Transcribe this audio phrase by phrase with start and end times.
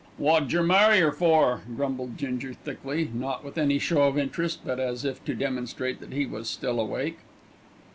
[0.17, 4.79] "Wot jer marry 'er for?" grumbled Ginger thickly, not with any show of interest, but
[4.79, 7.19] as if to demonstrate that he was still awake.